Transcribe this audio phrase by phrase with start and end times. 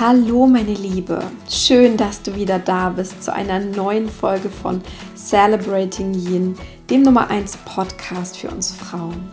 [0.00, 1.20] Hallo meine Liebe,
[1.50, 4.80] schön, dass du wieder da bist zu einer neuen Folge von
[5.16, 6.54] Celebrating Yin,
[6.88, 9.28] dem Nummer 1 Podcast für uns Frauen.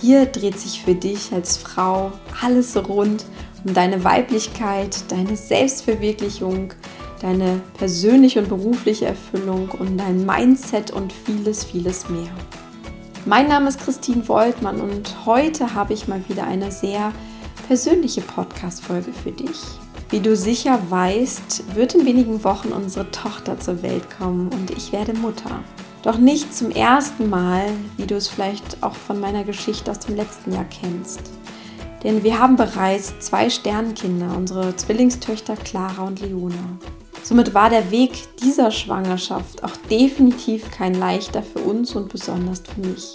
[0.00, 3.24] Hier dreht sich für dich als Frau alles rund
[3.64, 6.74] um deine Weiblichkeit, deine Selbstverwirklichung,
[7.20, 12.30] deine persönliche und berufliche Erfüllung und dein Mindset und vieles, vieles mehr.
[13.26, 17.12] Mein Name ist Christine Woltmann und heute habe ich mal wieder eine sehr
[17.72, 19.56] persönliche Podcast-Folge für dich.
[20.12, 24.92] Wie du sicher weißt, wird in wenigen Wochen unsere Tochter zur Welt kommen und ich
[24.92, 25.64] werde Mutter.
[26.02, 27.64] Doch nicht zum ersten Mal,
[27.96, 31.22] wie du es vielleicht auch von meiner Geschichte aus dem letzten Jahr kennst.
[32.04, 36.76] Denn wir haben bereits zwei Sternkinder, unsere Zwillingstöchter Clara und Leona.
[37.22, 42.86] Somit war der Weg dieser Schwangerschaft auch definitiv kein leichter für uns und besonders für
[42.86, 43.14] mich.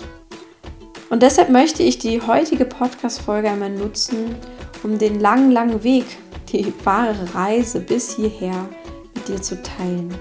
[1.11, 4.33] Und deshalb möchte ich die heutige Podcast-Folge einmal nutzen,
[4.81, 6.05] um den langen, langen Weg,
[6.51, 8.69] die wahre Reise bis hierher
[9.13, 10.13] mit dir zu teilen.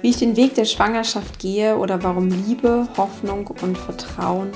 [0.00, 4.50] Wie ich den Weg der Schwangerschaft gehe oder warum Liebe, Hoffnung und Vertrauen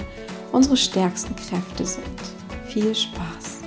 [0.53, 2.07] unsere stärksten Kräfte sind.
[2.67, 3.59] Viel Spaß!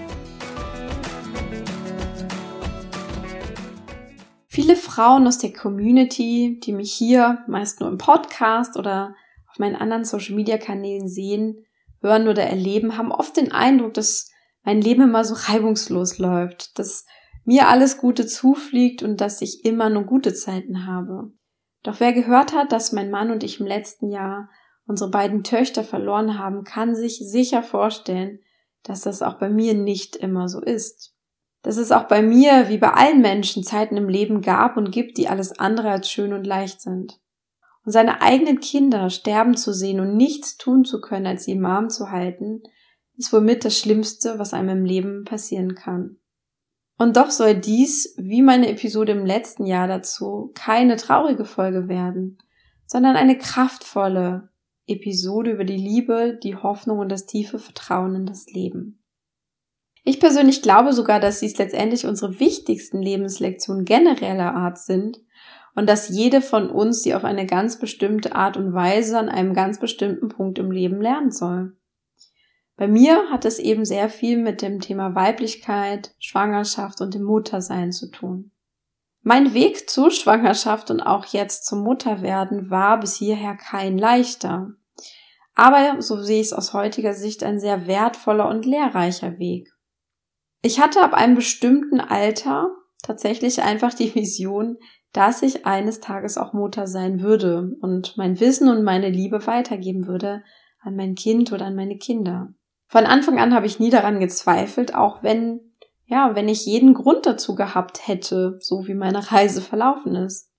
[4.48, 9.16] Viele Frauen aus der Community, die mich hier meist nur im Podcast oder
[9.50, 11.66] auf meinen anderen Social-Media-Kanälen sehen,
[12.02, 14.30] hören oder erleben, haben oft den Eindruck, dass
[14.64, 17.06] mein Leben immer so reibungslos läuft, dass
[17.44, 21.32] mir alles Gute zufliegt und dass ich immer nur gute Zeiten habe.
[21.84, 24.50] Doch wer gehört hat, dass mein Mann und ich im letzten Jahr
[24.86, 28.40] unsere beiden Töchter verloren haben, kann sich sicher vorstellen,
[28.84, 31.16] dass das auch bei mir nicht immer so ist.
[31.64, 35.18] Dass es auch bei mir, wie bei allen Menschen, Zeiten im Leben gab und gibt,
[35.18, 37.22] die alles andere als schön und leicht sind
[37.86, 41.66] und seine eigenen Kinder sterben zu sehen und nichts tun zu können, als sie im
[41.66, 42.62] Arm zu halten,
[43.18, 46.18] ist wohl mit das Schlimmste, was einem im Leben passieren kann.
[47.02, 52.38] Und doch soll dies, wie meine Episode im letzten Jahr dazu, keine traurige Folge werden,
[52.86, 54.52] sondern eine kraftvolle
[54.86, 59.04] Episode über die Liebe, die Hoffnung und das tiefe Vertrauen in das Leben.
[60.04, 65.22] Ich persönlich glaube sogar, dass dies letztendlich unsere wichtigsten Lebenslektionen genereller Art sind
[65.74, 69.56] und dass jede von uns sie auf eine ganz bestimmte Art und Weise an einem
[69.56, 71.76] ganz bestimmten Punkt im Leben lernen soll.
[72.82, 77.92] Bei mir hat es eben sehr viel mit dem Thema Weiblichkeit, Schwangerschaft und dem Muttersein
[77.92, 78.50] zu tun.
[79.22, 84.72] Mein Weg zur Schwangerschaft und auch jetzt zum Mutterwerden war bis hierher kein leichter.
[85.54, 89.70] Aber, so sehe ich es aus heutiger Sicht, ein sehr wertvoller und lehrreicher Weg.
[90.64, 92.72] Ich hatte ab einem bestimmten Alter
[93.04, 94.80] tatsächlich einfach die Vision,
[95.14, 100.08] dass ich eines Tages auch Mutter sein würde und mein Wissen und meine Liebe weitergeben
[100.08, 100.42] würde
[100.80, 102.56] an mein Kind oder an meine Kinder.
[102.92, 105.62] Von Anfang an habe ich nie daran gezweifelt, auch wenn,
[106.08, 110.52] ja, wenn ich jeden Grund dazu gehabt hätte, so wie meine Reise verlaufen ist.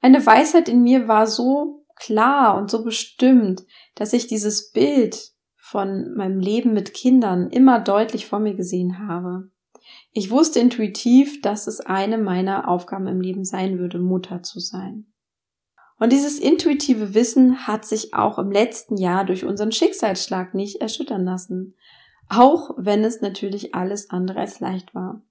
[0.00, 3.62] Eine Weisheit in mir war so klar und so bestimmt,
[3.94, 9.48] dass ich dieses Bild von meinem Leben mit Kindern immer deutlich vor mir gesehen habe.
[10.10, 15.06] Ich wusste intuitiv, dass es eine meiner Aufgaben im Leben sein würde, Mutter zu sein.
[15.98, 21.24] Und dieses intuitive Wissen hat sich auch im letzten Jahr durch unseren Schicksalsschlag nicht erschüttern
[21.24, 21.74] lassen,
[22.28, 25.22] auch wenn es natürlich alles andere als leicht war.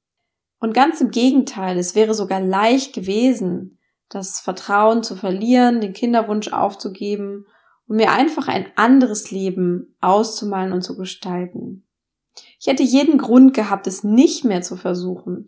[0.59, 3.77] Und ganz im Gegenteil, es wäre sogar leicht gewesen,
[4.09, 7.45] das Vertrauen zu verlieren, den Kinderwunsch aufzugeben
[7.87, 11.85] und mir einfach ein anderes Leben auszumalen und zu gestalten.
[12.59, 15.47] Ich hätte jeden Grund gehabt, es nicht mehr zu versuchen,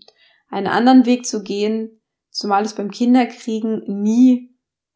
[0.50, 4.49] einen anderen Weg zu gehen, zumal es beim Kinderkriegen nie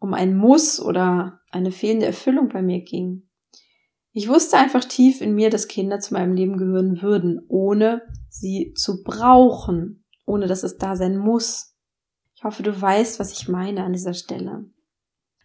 [0.04, 3.30] um ein Muss oder eine fehlende Erfüllung bei mir ging.
[4.12, 8.74] Ich wusste einfach tief in mir, dass Kinder zu meinem Leben gehören würden, ohne sie
[8.76, 11.78] zu brauchen, ohne dass es da sein muss.
[12.36, 14.66] Ich hoffe, du weißt, was ich meine an dieser Stelle.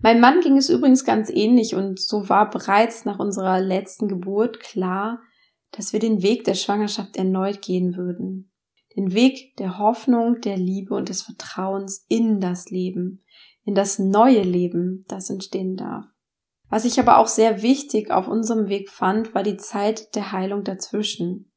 [0.00, 4.58] Mein Mann ging es übrigens ganz ähnlich und so war bereits nach unserer letzten Geburt
[4.58, 5.20] klar,
[5.70, 8.50] dass wir den Weg der Schwangerschaft erneut gehen würden.
[8.96, 13.22] Den Weg der Hoffnung, der Liebe und des Vertrauens in das Leben,
[13.68, 16.06] in das neue Leben, das entstehen darf.
[16.70, 20.64] Was ich aber auch sehr wichtig auf unserem Weg fand, war die Zeit der Heilung
[20.64, 21.52] dazwischen.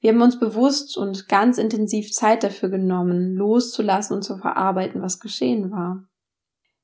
[0.00, 5.18] Wir haben uns bewusst und ganz intensiv Zeit dafür genommen, loszulassen und zu verarbeiten, was
[5.18, 6.06] geschehen war.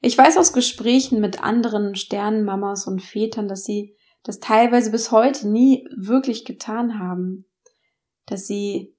[0.01, 5.51] Ich weiß aus Gesprächen mit anderen Sternenmamas und Vätern, dass sie das teilweise bis heute
[5.51, 7.45] nie wirklich getan haben,
[8.25, 8.96] dass sie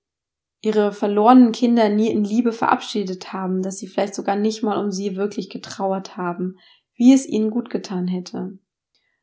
[0.61, 4.91] ihre verlorenen Kinder nie in Liebe verabschiedet haben, dass sie vielleicht sogar nicht mal um
[4.91, 6.57] sie wirklich getrauert haben,
[6.95, 8.57] wie es ihnen gut getan hätte.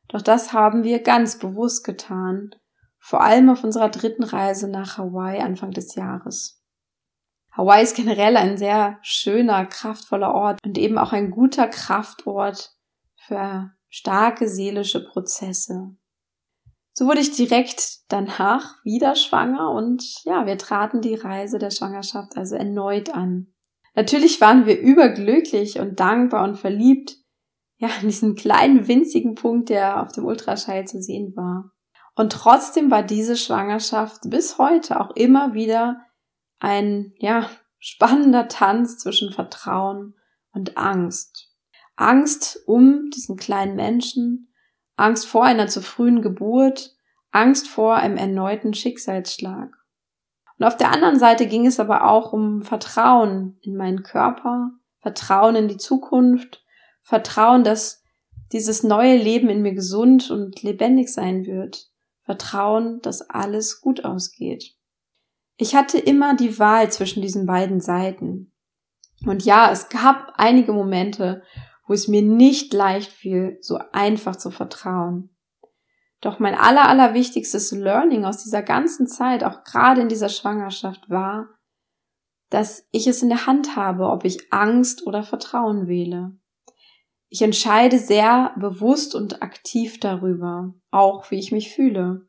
[0.07, 2.51] Doch das haben wir ganz bewusst getan,
[2.99, 6.61] vor allem auf unserer dritten Reise nach Hawaii Anfang des Jahres.
[7.51, 12.75] Hawaii ist generell ein sehr schöner, kraftvoller Ort und eben auch ein guter Kraftort
[13.15, 15.95] für starke seelische Prozesse.
[16.97, 22.37] So wurde ich direkt danach wieder schwanger und ja, wir traten die Reise der Schwangerschaft
[22.37, 23.53] also erneut an.
[23.95, 27.17] Natürlich waren wir überglücklich und dankbar und verliebt,
[27.77, 31.73] ja, an diesen kleinen winzigen Punkt, der auf dem Ultraschall zu sehen war.
[32.15, 35.99] Und trotzdem war diese Schwangerschaft bis heute auch immer wieder
[36.59, 40.15] ein, ja, spannender Tanz zwischen Vertrauen
[40.53, 41.51] und Angst.
[41.97, 44.44] Angst um diesen kleinen Menschen,
[44.95, 46.95] Angst vor einer zu frühen Geburt,
[47.31, 49.75] Angst vor einem erneuten Schicksalsschlag.
[50.57, 54.71] Und auf der anderen Seite ging es aber auch um Vertrauen in meinen Körper,
[55.01, 56.63] Vertrauen in die Zukunft,
[57.01, 58.03] Vertrauen, dass
[58.51, 61.89] dieses neue Leben in mir gesund und lebendig sein wird,
[62.23, 64.75] Vertrauen, dass alles gut ausgeht.
[65.57, 68.53] Ich hatte immer die Wahl zwischen diesen beiden Seiten.
[69.25, 71.43] Und ja, es gab einige Momente,
[71.85, 75.35] wo es mir nicht leicht fiel, so einfach zu vertrauen.
[76.21, 81.09] Doch mein aller, aller wichtigstes Learning aus dieser ganzen Zeit, auch gerade in dieser Schwangerschaft,
[81.09, 81.49] war,
[82.49, 86.37] dass ich es in der Hand habe, ob ich Angst oder Vertrauen wähle.
[87.29, 92.27] Ich entscheide sehr bewusst und aktiv darüber, auch wie ich mich fühle.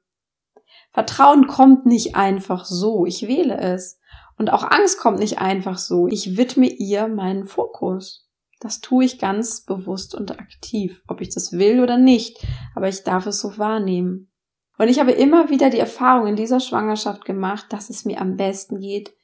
[0.92, 4.00] Vertrauen kommt nicht einfach so, ich wähle es.
[4.38, 8.25] Und auch Angst kommt nicht einfach so, ich widme ihr meinen Fokus.
[8.60, 12.38] Das tue ich ganz bewusst und aktiv, ob ich das will oder nicht,
[12.74, 14.30] aber ich darf es so wahrnehmen.
[14.78, 18.36] Und ich habe immer wieder die Erfahrung in dieser Schwangerschaft gemacht, dass es mir am
[18.36, 19.14] besten geht,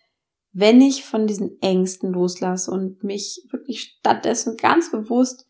[0.52, 5.46] wenn ich von diesen Ängsten loslasse und mich wirklich stattdessen ganz bewusst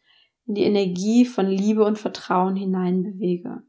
[0.46, 3.62] in die Energie von Liebe und Vertrauen hineinbewege.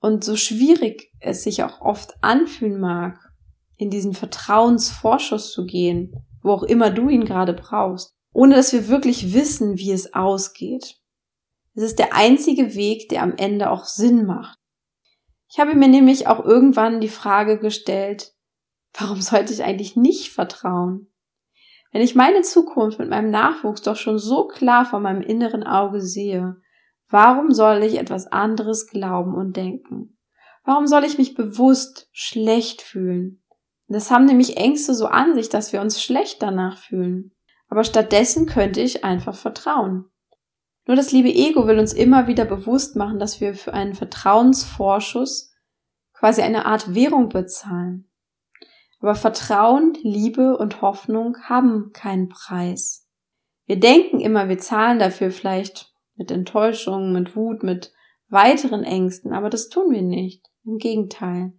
[0.00, 3.18] Und so schwierig es sich auch oft anfühlen mag,
[3.76, 8.88] in diesen Vertrauensvorschuss zu gehen, wo auch immer du ihn gerade brauchst, ohne dass wir
[8.88, 10.96] wirklich wissen, wie es ausgeht.
[11.74, 14.58] Es ist der einzige Weg, der am Ende auch Sinn macht.
[15.48, 18.32] Ich habe mir nämlich auch irgendwann die Frage gestellt,
[18.98, 21.12] warum sollte ich eigentlich nicht vertrauen?
[21.92, 26.00] Wenn ich meine Zukunft mit meinem Nachwuchs doch schon so klar vor meinem inneren Auge
[26.00, 26.56] sehe,
[27.10, 30.18] warum soll ich etwas anderes glauben und denken?
[30.64, 33.42] Warum soll ich mich bewusst schlecht fühlen?
[33.88, 37.34] Das haben nämlich Ängste so an sich, dass wir uns schlecht danach fühlen
[37.72, 40.04] aber stattdessen könnte ich einfach vertrauen.
[40.86, 45.54] Nur das liebe Ego will uns immer wieder bewusst machen, dass wir für einen Vertrauensvorschuss
[46.12, 48.10] quasi eine Art Währung bezahlen.
[49.00, 53.08] Aber Vertrauen, Liebe und Hoffnung haben keinen Preis.
[53.64, 57.94] Wir denken immer, wir zahlen dafür vielleicht mit Enttäuschung, mit Wut, mit
[58.28, 60.44] weiteren Ängsten, aber das tun wir nicht.
[60.66, 61.54] Im Gegenteil.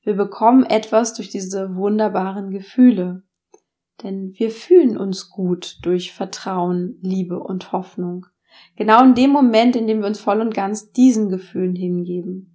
[0.00, 3.27] Wir bekommen etwas durch diese wunderbaren Gefühle.
[4.02, 8.26] Denn wir fühlen uns gut durch Vertrauen, Liebe und Hoffnung.
[8.76, 12.54] Genau in dem Moment, in dem wir uns voll und ganz diesen Gefühlen hingeben.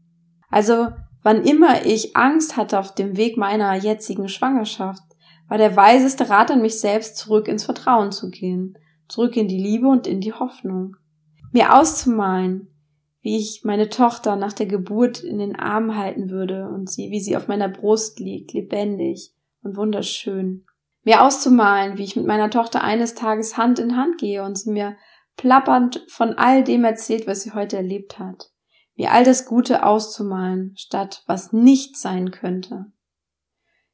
[0.50, 0.90] Also,
[1.22, 5.04] wann immer ich Angst hatte auf dem Weg meiner jetzigen Schwangerschaft,
[5.48, 9.62] war der weiseste Rat an mich selbst, zurück ins Vertrauen zu gehen, zurück in die
[9.62, 10.96] Liebe und in die Hoffnung.
[11.52, 12.70] Mir auszumalen,
[13.22, 17.20] wie ich meine Tochter nach der Geburt in den Arm halten würde und sie, wie
[17.20, 19.32] sie auf meiner Brust liegt, lebendig
[19.62, 20.66] und wunderschön
[21.04, 24.72] mir auszumalen, wie ich mit meiner Tochter eines Tages Hand in Hand gehe und sie
[24.72, 24.96] mir
[25.38, 28.52] plappernd von all dem erzählt, was sie heute erlebt hat.
[28.96, 32.86] Mir all das Gute auszumalen, statt was nicht sein könnte.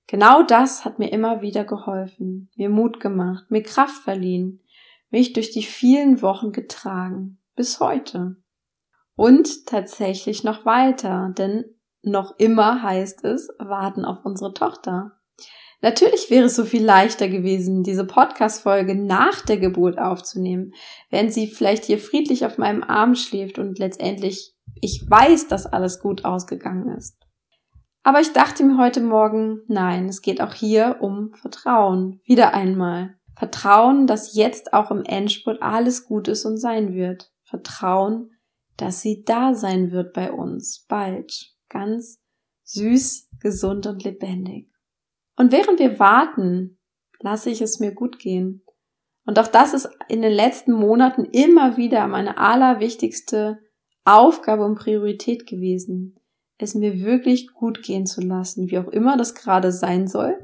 [0.08, 4.62] Genau das hat mir immer wieder geholfen, mir Mut gemacht, mir Kraft verliehen,
[5.10, 8.38] mich durch die vielen Wochen getragen, bis heute.
[9.16, 11.66] Und tatsächlich noch weiter, denn
[12.02, 15.19] noch immer heißt es warten auf unsere Tochter.
[15.82, 20.74] Natürlich wäre es so viel leichter gewesen, diese Podcast-Folge nach der Geburt aufzunehmen,
[21.10, 26.00] wenn sie vielleicht hier friedlich auf meinem Arm schläft und letztendlich ich weiß, dass alles
[26.00, 27.18] gut ausgegangen ist.
[28.04, 32.22] Aber ich dachte mir heute Morgen, nein, es geht auch hier um Vertrauen.
[32.24, 33.16] Wieder einmal.
[33.36, 37.32] Vertrauen, dass jetzt auch im Endspurt alles gut ist und sein wird.
[37.44, 38.32] Vertrauen,
[38.78, 40.86] dass sie da sein wird bei uns.
[40.88, 41.54] Bald.
[41.70, 42.20] Ganz
[42.64, 44.69] süß, gesund und lebendig.
[45.40, 46.78] Und während wir warten,
[47.22, 48.62] lasse ich es mir gut gehen.
[49.26, 53.58] Und auch das ist in den letzten Monaten immer wieder meine allerwichtigste
[54.04, 56.20] Aufgabe und Priorität gewesen,
[56.58, 60.38] es mir wirklich gut gehen zu lassen, wie auch immer das gerade sein soll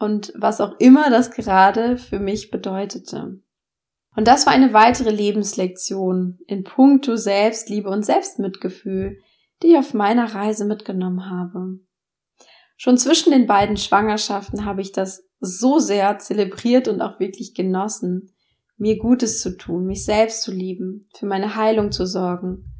[0.00, 3.40] und was auch immer das gerade für mich bedeutete.
[4.16, 9.20] Und das war eine weitere Lebenslektion in puncto Selbstliebe und Selbstmitgefühl,
[9.62, 11.78] die ich auf meiner Reise mitgenommen habe.
[12.84, 18.32] Schon zwischen den beiden Schwangerschaften habe ich das so sehr zelebriert und auch wirklich genossen,
[18.76, 22.72] mir Gutes zu tun, mich selbst zu lieben, für meine Heilung zu sorgen,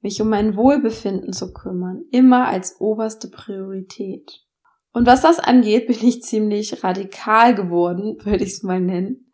[0.00, 4.46] mich um mein Wohlbefinden zu kümmern, immer als oberste Priorität.
[4.94, 9.30] Und was das angeht, bin ich ziemlich radikal geworden, würde ich es mal nennen.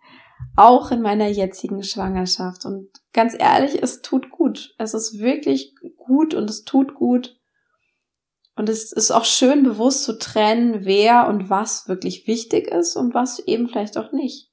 [0.56, 2.64] Auch in meiner jetzigen Schwangerschaft.
[2.64, 4.74] Und ganz ehrlich, es tut gut.
[4.76, 7.35] Es ist wirklich gut und es tut gut.
[8.56, 13.12] Und es ist auch schön bewusst zu trennen, wer und was wirklich wichtig ist und
[13.12, 14.50] was eben vielleicht auch nicht.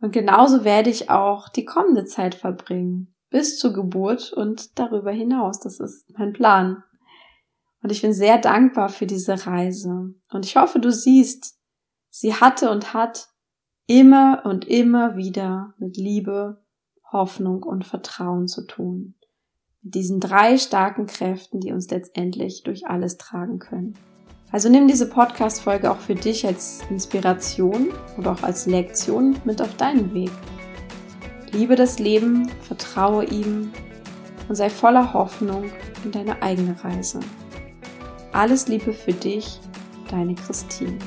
[0.00, 3.14] Und genauso werde ich auch die kommende Zeit verbringen.
[3.30, 5.60] Bis zur Geburt und darüber hinaus.
[5.60, 6.84] Das ist mein Plan.
[7.82, 10.14] Und ich bin sehr dankbar für diese Reise.
[10.30, 11.58] Und ich hoffe, du siehst,
[12.10, 13.28] sie hatte und hat
[13.86, 16.62] immer und immer wieder mit Liebe,
[17.10, 19.14] Hoffnung und Vertrauen zu tun.
[19.94, 23.94] Diesen drei starken Kräften, die uns letztendlich durch alles tragen können.
[24.52, 29.74] Also nimm diese Podcast-Folge auch für dich als Inspiration oder auch als Lektion mit auf
[29.76, 30.30] deinen Weg.
[31.52, 33.72] Liebe das Leben, vertraue ihm
[34.50, 35.70] und sei voller Hoffnung
[36.04, 37.20] in deine eigene Reise.
[38.32, 39.58] Alles Liebe für dich,
[40.10, 40.98] deine Christine.